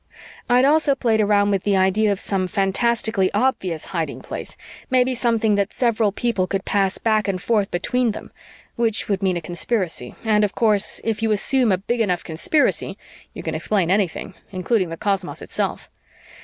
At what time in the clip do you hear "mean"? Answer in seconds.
9.21-9.37